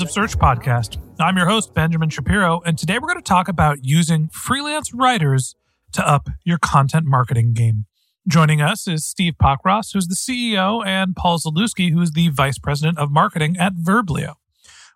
[0.00, 0.96] Of Search podcast.
[1.20, 5.54] I'm your host, Benjamin Shapiro, and today we're going to talk about using freelance writers
[5.92, 7.84] to up your content marketing game.
[8.26, 12.98] Joining us is Steve Pockross, who's the CEO, and Paul Zalewski, who's the Vice President
[12.98, 14.34] of Marketing at Verblio,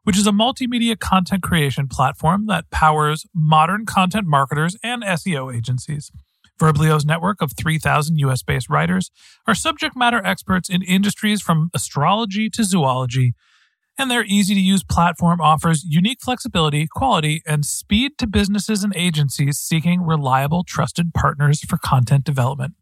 [0.04, 6.10] which is a multimedia content creation platform that powers modern content marketers and SEO agencies.
[6.58, 9.10] Verblio's network of 3,000 US based writers
[9.46, 13.34] are subject matter experts in industries from astrology to zoology
[13.98, 18.94] and their easy to use platform offers unique flexibility, quality, and speed to businesses and
[18.96, 22.74] agencies seeking reliable, trusted partners for content development.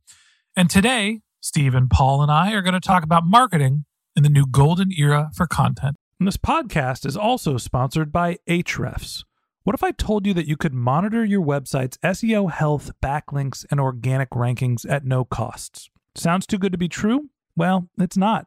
[0.56, 3.84] And today, Steve and Paul and I are going to talk about marketing
[4.16, 5.96] in the new golden era for content.
[6.18, 9.24] And this podcast is also sponsored by Ahrefs.
[9.64, 13.80] What if I told you that you could monitor your website's SEO health, backlinks, and
[13.80, 15.90] organic rankings at no costs?
[16.14, 17.30] Sounds too good to be true?
[17.56, 18.46] Well, it's not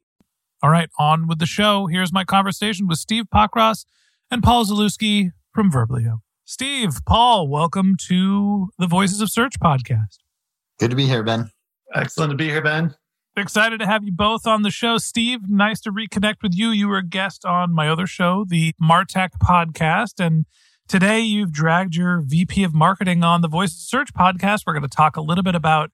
[0.63, 1.87] All right, on with the show.
[1.87, 3.83] Here's my conversation with Steve Pockross
[4.29, 6.19] and Paul Zalewski from Verblio.
[6.45, 10.17] Steve, Paul, welcome to the Voices of Search podcast.
[10.77, 11.49] Good to be here, Ben.
[11.95, 12.93] Excellent to be here, Ben.
[13.35, 14.99] Excited to have you both on the show.
[14.99, 16.69] Steve, nice to reconnect with you.
[16.69, 20.23] You were a guest on my other show, the Martech podcast.
[20.23, 20.45] And
[20.87, 24.65] today you've dragged your VP of marketing on the Voices of Search podcast.
[24.67, 25.89] We're going to talk a little bit about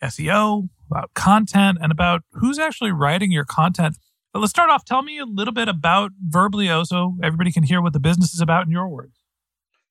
[0.00, 3.96] SEO, about content, and about who's actually writing your content.
[4.32, 4.84] But let's start off.
[4.84, 8.40] Tell me a little bit about Verblio so everybody can hear what the business is
[8.40, 9.18] about in your words.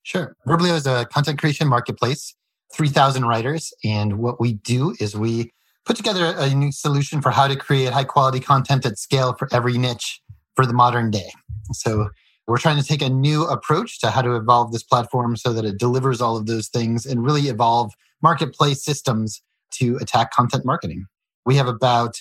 [0.02, 0.36] Sure.
[0.46, 2.34] Verblio is a content creation marketplace,
[2.74, 3.72] 3,000 writers.
[3.84, 5.52] And what we do is we
[5.84, 9.48] put together a unique solution for how to create high quality content at scale for
[9.52, 10.20] every niche
[10.56, 11.30] for the modern day.
[11.72, 12.10] So
[12.48, 15.64] we're trying to take a new approach to how to evolve this platform so that
[15.64, 19.40] it delivers all of those things and really evolve marketplace systems
[19.74, 21.06] to attack content marketing.
[21.46, 22.16] We have about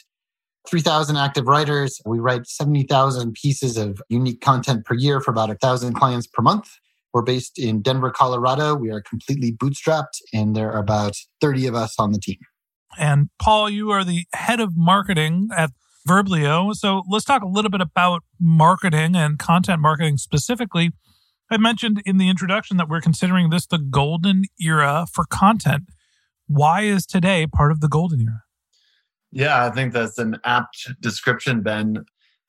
[0.69, 1.99] 3,000 active writers.
[2.05, 6.69] We write 70,000 pieces of unique content per year for about 1,000 clients per month.
[7.13, 8.75] We're based in Denver, Colorado.
[8.75, 12.37] We are completely bootstrapped, and there are about 30 of us on the team.
[12.97, 15.71] And Paul, you are the head of marketing at
[16.07, 16.73] Verblio.
[16.73, 20.91] So let's talk a little bit about marketing and content marketing specifically.
[21.49, 25.83] I mentioned in the introduction that we're considering this the golden era for content.
[26.47, 28.43] Why is today part of the golden era?
[29.31, 32.05] Yeah, I think that's an apt description, Ben.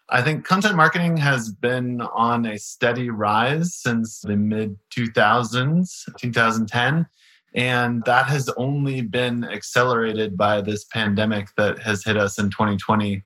[0.09, 7.07] I think content marketing has been on a steady rise since the mid 2000s, 2010.
[7.55, 13.23] And that has only been accelerated by this pandemic that has hit us in 2020.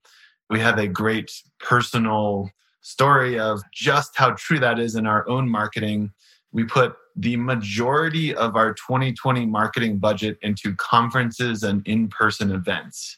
[0.50, 2.50] We have a great personal
[2.82, 6.12] story of just how true that is in our own marketing.
[6.52, 13.16] We put the majority of our 2020 marketing budget into conferences and in person events.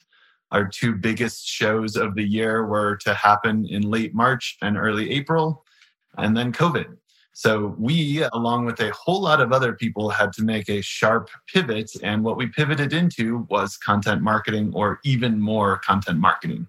[0.51, 5.11] Our two biggest shows of the year were to happen in late March and early
[5.11, 5.65] April,
[6.17, 6.97] and then COVID.
[7.39, 11.31] So we, along with a whole lot of other people, had to make a sharp
[11.47, 11.93] pivot.
[12.03, 16.67] And what we pivoted into was content marketing or even more content marketing.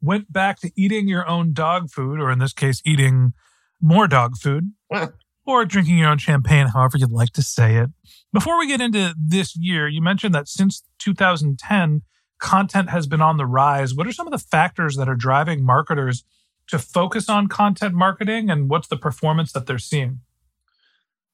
[0.00, 3.34] Went back to eating your own dog food, or in this case, eating
[3.78, 4.72] more dog food,
[5.44, 7.90] or drinking your own champagne, however you'd like to say it.
[8.32, 12.00] Before we get into this year, you mentioned that since 2010,
[12.40, 13.94] content has been on the rise.
[13.94, 16.24] What are some of the factors that are driving marketers
[16.68, 20.20] to focus on content marketing and what's the performance that they're seeing?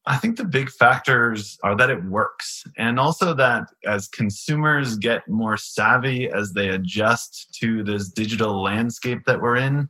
[0.09, 2.63] I think the big factors are that it works.
[2.79, 9.25] And also that as consumers get more savvy as they adjust to this digital landscape
[9.27, 9.89] that we're in,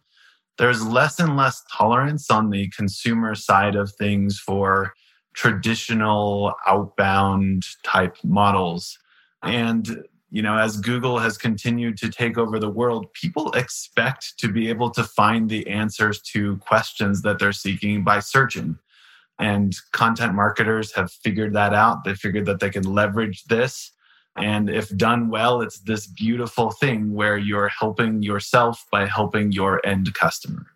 [0.56, 4.94] there's less and less tolerance on the consumer side of things for
[5.34, 8.98] traditional outbound type models.
[9.42, 10.02] And
[10.36, 14.68] you know, as Google has continued to take over the world, people expect to be
[14.68, 18.78] able to find the answers to questions that they're seeking by searching.
[19.38, 22.04] And content marketers have figured that out.
[22.04, 23.92] They figured that they can leverage this.
[24.36, 29.80] And if done well, it's this beautiful thing where you're helping yourself by helping your
[29.86, 30.66] end customer.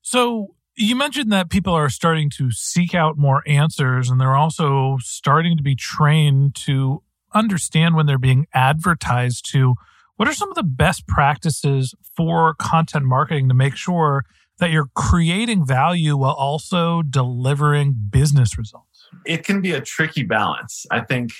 [0.00, 4.98] So, you mentioned that people are starting to seek out more answers and they're also
[5.00, 7.02] starting to be trained to
[7.34, 9.74] understand when they're being advertised to.
[10.16, 14.24] What are some of the best practices for content marketing to make sure
[14.58, 19.08] that you're creating value while also delivering business results?
[19.26, 20.86] It can be a tricky balance.
[20.90, 21.32] I think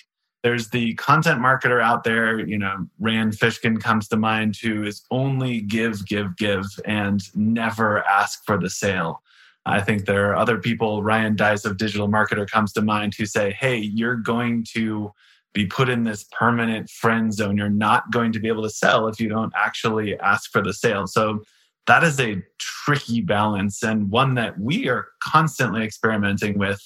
[0.42, 5.02] there's the content marketer out there, you know, Rand Fishkin comes to mind, who is
[5.10, 9.22] only give, give, give, and never ask for the sale.
[9.64, 13.24] I think there are other people, Ryan Deiss of Digital Marketer comes to mind, who
[13.24, 15.12] say, hey, you're going to
[15.54, 17.56] be put in this permanent friend zone.
[17.56, 20.74] You're not going to be able to sell if you don't actually ask for the
[20.74, 21.06] sale.
[21.06, 21.42] So
[21.86, 26.82] that is a tricky balance and one that we are constantly experimenting with.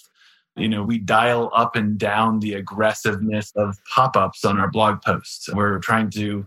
[0.57, 5.01] You know, we dial up and down the aggressiveness of pop ups on our blog
[5.03, 5.49] posts.
[5.53, 6.47] We're trying to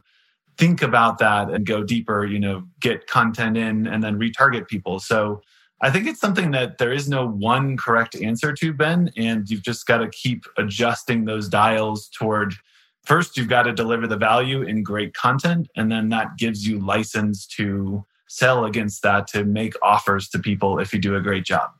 [0.58, 5.00] think about that and go deeper, you know, get content in and then retarget people.
[5.00, 5.42] So
[5.84, 9.64] I think it's something that there is no one correct answer to, Ben, and you've
[9.64, 12.54] just got to keep adjusting those dials toward
[13.04, 16.80] first, you've got to deliver the value in great content, and then that gives you
[16.80, 21.46] license to sell against that to make offers to people if you do a great
[21.46, 21.72] job.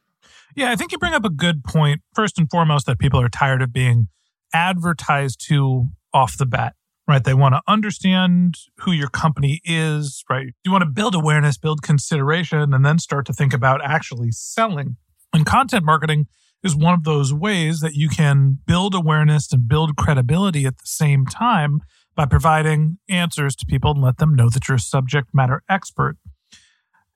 [0.56, 2.02] Yeah, I think you bring up a good point.
[2.14, 4.10] First and foremost, that people are tired of being
[4.54, 6.76] advertised to off the bat
[7.12, 7.24] right?
[7.26, 10.48] They want to understand who your company is, right?
[10.64, 14.96] You want to build awareness, build consideration, and then start to think about actually selling.
[15.34, 16.28] And content marketing
[16.64, 20.86] is one of those ways that you can build awareness and build credibility at the
[20.86, 21.82] same time
[22.16, 26.16] by providing answers to people and let them know that you're a subject matter expert.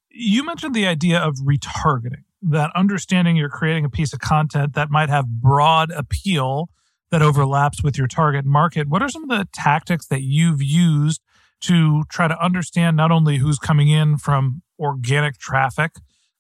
[0.10, 4.90] You mentioned the idea of retargeting, that understanding you're creating a piece of content that
[4.90, 6.70] might have broad appeal
[7.12, 8.88] that overlaps with your target market.
[8.88, 11.22] What are some of the tactics that you've used
[11.62, 15.92] to try to understand not only who's coming in from organic traffic,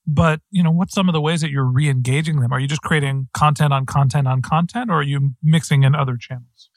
[0.07, 2.53] but you know what's some of the ways that you're re-engaging them?
[2.53, 6.17] Are you just creating content on content on content, or are you mixing in other
[6.17, 6.69] channels?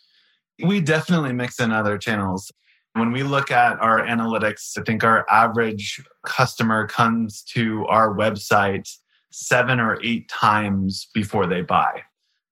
[0.63, 2.51] We definitely mix in other channels.
[2.95, 8.89] When we look at our analytics, I think our average customer comes to our website
[9.31, 12.03] seven or eight times before they buy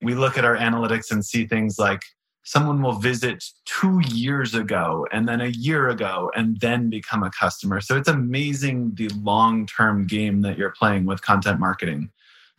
[0.03, 2.03] we look at our analytics and see things like
[2.45, 7.31] someone will visit two years ago and then a year ago and then become a
[7.31, 7.81] customer.
[7.81, 12.11] So it's amazing the long term game that you're playing with content marketing.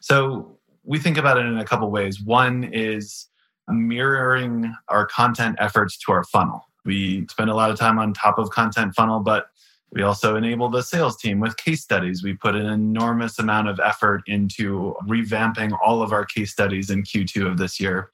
[0.01, 2.21] So we think about it in a couple ways.
[2.21, 3.27] One is
[3.69, 6.65] mirroring our content efforts to our funnel.
[6.85, 9.47] We spend a lot of time on top of content funnel, but
[9.91, 12.23] we also enable the sales team with case studies.
[12.23, 17.03] We put an enormous amount of effort into revamping all of our case studies in
[17.03, 18.11] Q2 of this year.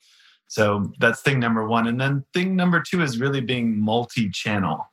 [0.48, 1.88] So that's thing number one.
[1.88, 4.86] And then thing number two is really being multi channel.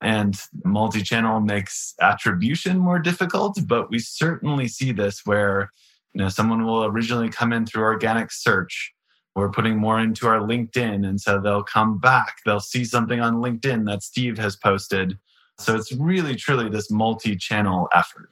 [0.00, 5.72] And multi channel makes attribution more difficult, but we certainly see this where
[6.14, 8.94] you know someone will originally come in through organic search
[9.38, 11.08] we're putting more into our LinkedIn.
[11.08, 15.16] And so they'll come back, they'll see something on LinkedIn that Steve has posted,
[15.60, 18.30] so it's really, truly this multi channel effort.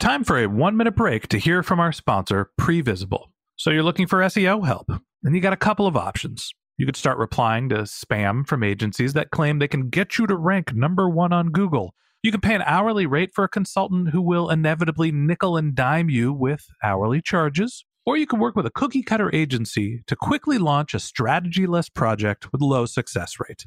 [0.00, 3.26] Time for a one minute break to hear from our sponsor, Previsible.
[3.56, 4.90] So you're looking for SEO help,
[5.22, 6.52] and you got a couple of options.
[6.78, 10.34] You could start replying to spam from agencies that claim they can get you to
[10.34, 11.94] rank number one on Google.
[12.22, 16.08] You can pay an hourly rate for a consultant who will inevitably nickel and dime
[16.08, 17.84] you with hourly charges.
[18.06, 21.90] Or you can work with a cookie cutter agency to quickly launch a strategy less
[21.90, 23.66] project with low success rate.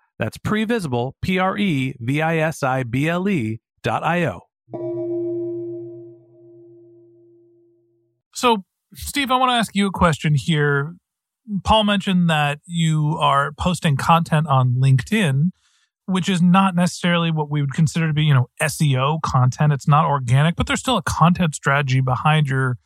[0.21, 4.41] That's previsible, P R E V I S I B L E dot I O.
[8.35, 8.57] So,
[8.93, 10.93] Steve, I want to ask you a question here.
[11.63, 15.49] Paul mentioned that you are posting content on LinkedIn,
[16.05, 19.73] which is not necessarily what we would consider to be, you know, SEO content.
[19.73, 22.77] It's not organic, but there's still a content strategy behind your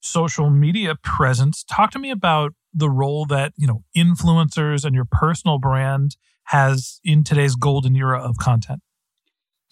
[0.00, 1.62] social media presence.
[1.62, 7.00] Talk to me about the role that, you know, influencers and your personal brand has
[7.04, 8.80] in today's golden era of content.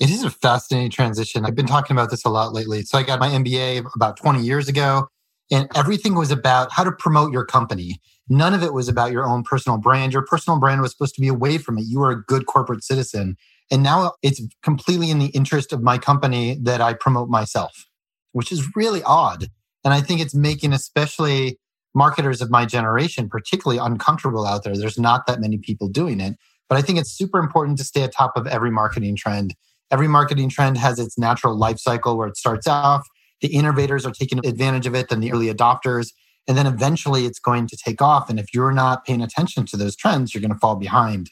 [0.00, 1.44] It is a fascinating transition.
[1.44, 2.82] I've been talking about this a lot lately.
[2.82, 5.08] So I got my MBA about 20 years ago,
[5.50, 8.00] and everything was about how to promote your company.
[8.28, 10.12] None of it was about your own personal brand.
[10.12, 11.87] Your personal brand was supposed to be away from it.
[11.88, 13.37] You were a good corporate citizen.
[13.70, 17.87] And now it's completely in the interest of my company that I promote myself,
[18.32, 19.46] which is really odd.
[19.84, 21.58] And I think it's making especially
[21.94, 24.76] marketers of my generation particularly uncomfortable out there.
[24.76, 26.37] There's not that many people doing it.
[26.68, 29.54] But I think it's super important to stay atop of every marketing trend.
[29.90, 33.06] Every marketing trend has its natural life cycle where it starts off.
[33.40, 36.12] The innovators are taking advantage of it, then the early adopters.
[36.46, 38.28] And then eventually it's going to take off.
[38.28, 41.30] And if you're not paying attention to those trends, you're going to fall behind.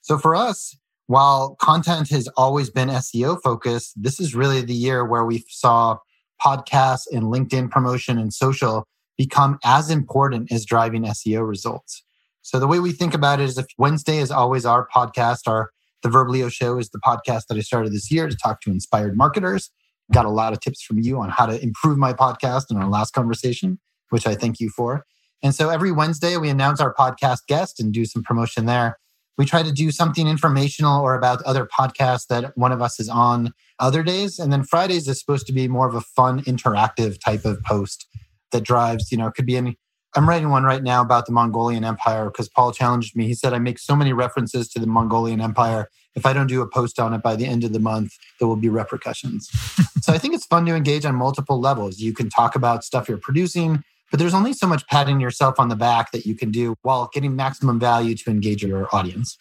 [0.00, 0.76] So for us,
[1.06, 5.98] while content has always been SEO focused, this is really the year where we saw
[6.44, 8.86] podcasts and LinkedIn promotion and social
[9.16, 12.02] become as important as driving SEO results.
[12.44, 15.70] So the way we think about it is if Wednesday is always our podcast, our
[16.02, 19.16] the Verblio show is the podcast that I started this year to talk to inspired
[19.16, 19.70] marketers.
[20.12, 22.88] Got a lot of tips from you on how to improve my podcast in our
[22.88, 23.80] last conversation
[24.14, 25.04] which I thank you for.
[25.42, 28.96] And so every Wednesday, we announce our podcast guest and do some promotion there.
[29.36, 33.08] We try to do something informational or about other podcasts that one of us is
[33.08, 34.38] on other days.
[34.38, 38.06] And then Fridays is supposed to be more of a fun, interactive type of post
[38.52, 39.76] that drives, you know, it could be any.
[40.16, 43.26] I'm writing one right now about the Mongolian Empire because Paul challenged me.
[43.26, 45.88] He said, I make so many references to the Mongolian Empire.
[46.14, 48.46] If I don't do a post on it by the end of the month, there
[48.46, 49.48] will be repercussions.
[50.00, 51.98] so I think it's fun to engage on multiple levels.
[51.98, 55.68] You can talk about stuff you're producing, but there's only so much patting yourself on
[55.68, 59.36] the back that you can do while getting maximum value to engage your audience.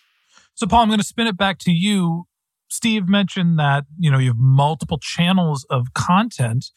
[0.56, 2.26] So, Paul, I'm going to spin it back to you.
[2.70, 6.72] Steve mentioned that you know you have multiple channels of content,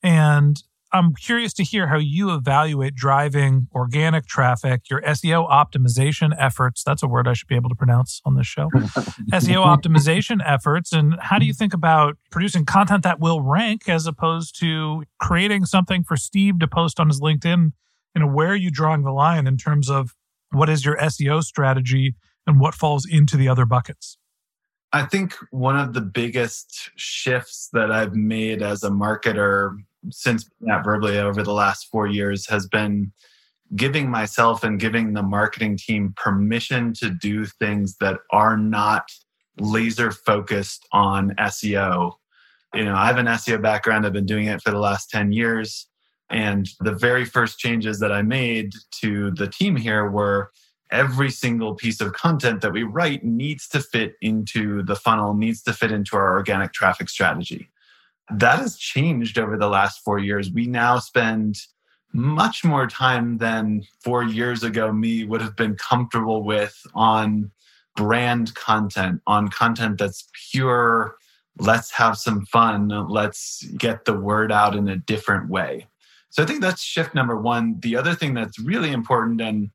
[0.00, 0.62] and
[0.94, 6.84] I'm curious to hear how you evaluate driving organic traffic, your SEO optimization efforts.
[6.84, 8.68] That's a word I should be able to pronounce on this show.
[9.32, 10.92] SEO optimization efforts.
[10.92, 15.64] And how do you think about producing content that will rank as opposed to creating
[15.64, 17.72] something for Steve to post on his LinkedIn?
[18.14, 20.14] You know, where are you drawing the line in terms of
[20.50, 22.14] what is your SEO strategy
[22.46, 24.18] and what falls into the other buckets?
[24.92, 29.74] I think one of the biggest shifts that I've made as a marketer
[30.10, 33.12] since at Verblio over the last four years has been
[33.74, 39.08] giving myself and giving the marketing team permission to do things that are not
[39.58, 42.12] laser focused on SEO.
[42.74, 45.32] You know, I have an SEO background, I've been doing it for the last 10
[45.32, 45.86] years.
[46.30, 50.50] And the very first changes that I made to the team here were
[50.90, 55.62] every single piece of content that we write needs to fit into the funnel, needs
[55.62, 57.68] to fit into our organic traffic strategy
[58.38, 60.50] that has changed over the last four years.
[60.50, 61.56] We now spend
[62.12, 67.50] much more time than four years ago me would have been comfortable with on
[67.96, 71.16] brand content, on content that's pure,
[71.58, 75.86] let's have some fun, let's get the word out in a different way.
[76.30, 77.78] So I think that's shift number one.
[77.80, 79.70] The other thing that's really important and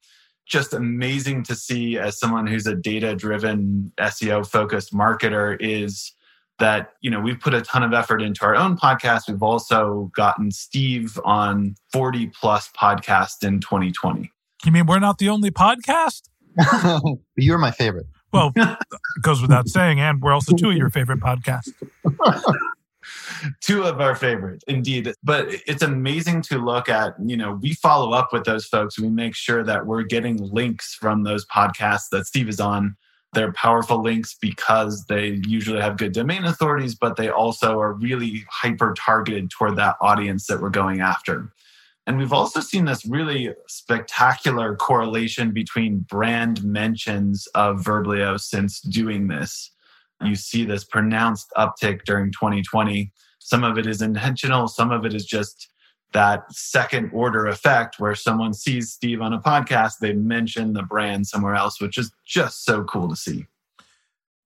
[0.47, 6.13] just amazing to see as someone who's a data driven SEO focused marketer is
[6.59, 10.11] that you know we've put a ton of effort into our own podcast we've also
[10.15, 14.31] gotten steve on 40 plus podcasts in 2020
[14.65, 16.23] you mean we're not the only podcast
[17.35, 18.77] you're my favorite well it
[19.21, 21.71] goes without saying and we're also two of your favorite podcasts
[23.61, 25.13] Two of our favorites, indeed.
[25.23, 28.99] But it's amazing to look at, you know, we follow up with those folks.
[28.99, 32.95] We make sure that we're getting links from those podcasts that Steve is on.
[33.33, 38.45] They're powerful links because they usually have good domain authorities, but they also are really
[38.49, 41.51] hyper targeted toward that audience that we're going after.
[42.07, 49.27] And we've also seen this really spectacular correlation between brand mentions of Verblio since doing
[49.27, 49.71] this.
[50.23, 53.11] You see this pronounced uptick during 2020.
[53.39, 55.69] Some of it is intentional, some of it is just
[56.13, 61.27] that second order effect where someone sees Steve on a podcast, they mention the brand
[61.27, 63.45] somewhere else, which is just so cool to see.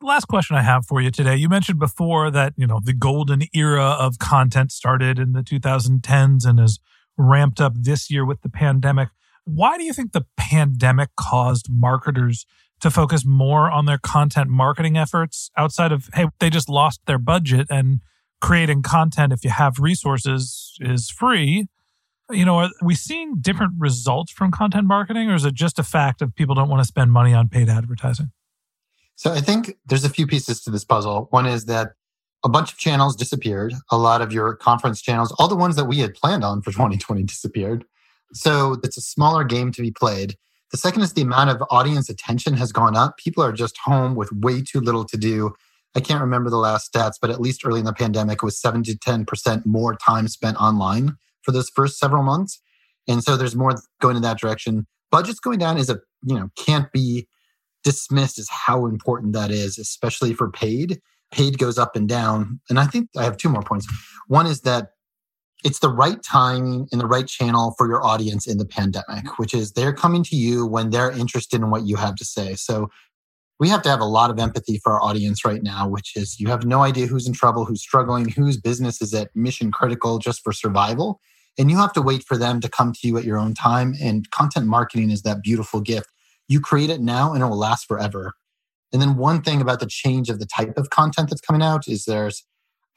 [0.02, 1.36] Last question I have for you today.
[1.36, 6.44] You mentioned before that, you know, the golden era of content started in the 2010s
[6.46, 6.80] and has
[7.18, 9.10] ramped up this year with the pandemic.
[9.46, 12.48] Why do you think the pandemic caused marketers
[12.80, 17.20] to focus more on their content marketing efforts outside of, hey, they just lost their
[17.20, 18.00] budget and
[18.42, 21.68] creating content, if you have resources, is free?
[22.30, 25.84] You know, are we seeing different results from content marketing, or is it just a
[25.84, 28.32] fact of people don't want to spend money on paid advertising?
[29.16, 31.28] So I think there's a few pieces to this puzzle.
[31.30, 31.94] One is that
[32.44, 33.74] a bunch of channels disappeared.
[33.92, 36.72] A lot of your conference channels, all the ones that we had planned on for
[36.72, 37.86] 2020 disappeared.
[38.34, 40.36] So it's a smaller game to be played.
[40.72, 43.18] The second is the amount of audience attention has gone up.
[43.18, 45.54] People are just home with way too little to do.
[45.96, 48.60] I can't remember the last stats, but at least early in the pandemic, it was
[48.60, 52.62] 7 to 10% more time spent online for those first several months.
[53.08, 54.88] And so there's more going in that direction.
[55.12, 57.28] Budgets going down is a, you know, can't be
[57.84, 62.60] dismissed as how important that is, especially for paid paid goes up and down.
[62.70, 63.88] And I think I have two more points.
[64.28, 64.90] One is that
[65.64, 69.54] it's the right timing and the right channel for your audience in the pandemic, which
[69.54, 72.56] is they're coming to you when they're interested in what you have to say.
[72.56, 72.90] So
[73.62, 76.40] we have to have a lot of empathy for our audience right now, which is
[76.40, 80.18] you have no idea who's in trouble, who's struggling, whose business is at mission critical
[80.18, 81.22] just for survival.
[81.60, 83.94] And you have to wait for them to come to you at your own time.
[84.02, 86.10] And content marketing is that beautiful gift.
[86.48, 88.34] You create it now and it will last forever.
[88.92, 91.88] And then one thing about the change of the type of content that's coming out
[91.88, 92.44] is there's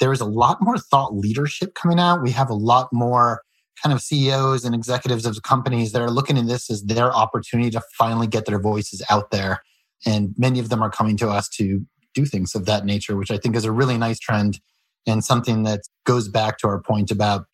[0.00, 2.22] there is a lot more thought leadership coming out.
[2.22, 3.42] We have a lot more
[3.82, 7.70] kind of CEOs and executives of companies that are looking at this as their opportunity
[7.72, 9.60] to finally get their voices out there.
[10.06, 13.30] And many of them are coming to us to do things of that nature, which
[13.30, 14.60] I think is a really nice trend
[15.06, 17.46] and something that goes back to our point about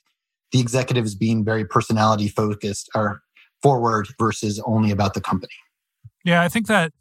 [0.53, 3.23] the executives being very personality focused or
[3.63, 5.53] forward versus only about the company.
[6.25, 6.93] Yeah, I think that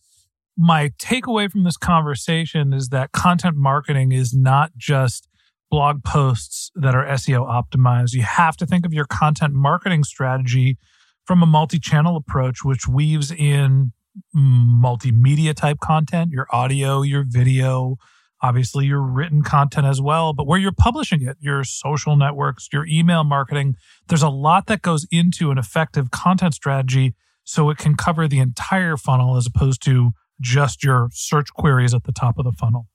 [0.58, 5.28] my takeaway from this conversation is that content marketing is not just
[5.72, 8.14] blog posts that are SEO optimized.
[8.14, 10.78] You have to think of your content marketing strategy
[11.26, 13.94] from a multi channel approach, which weaves in
[14.36, 17.98] multimedia type content, your audio, your video,
[18.42, 22.86] obviously your written content as well, but where you're publishing it, your social networks, your
[22.86, 23.76] email marketing.
[24.08, 28.40] There's a lot that goes into an effective content strategy so it can cover the
[28.40, 32.88] entire funnel as opposed to just your search queries at the top of the funnel.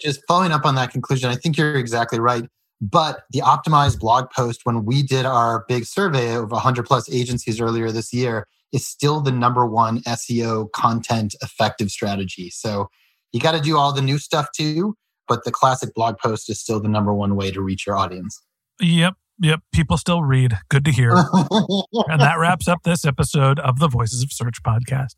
[0.00, 2.44] Just following up on that conclusion, I think you're exactly right.
[2.80, 7.60] But the optimized blog post, when we did our big survey of 100 plus agencies
[7.60, 12.50] earlier this year, is still the number one SEO content effective strategy.
[12.50, 12.88] So
[13.32, 14.96] you got to do all the new stuff too,
[15.28, 18.42] but the classic blog post is still the number one way to reach your audience.
[18.80, 19.14] Yep.
[19.40, 19.60] Yep.
[19.72, 20.58] People still read.
[20.68, 21.10] Good to hear.
[21.12, 25.14] and that wraps up this episode of the Voices of Search podcast.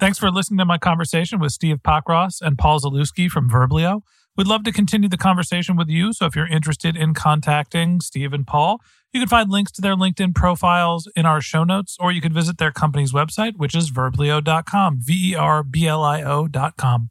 [0.00, 4.02] Thanks for listening to my conversation with Steve Pockross and Paul Zalewski from Verblio.
[4.36, 6.12] We'd love to continue the conversation with you.
[6.12, 8.80] So if you're interested in contacting Steve and Paul,
[9.12, 12.32] you can find links to their LinkedIn profiles in our show notes, or you can
[12.32, 17.10] visit their company's website, which is verblio.com, V E R B L I O.com.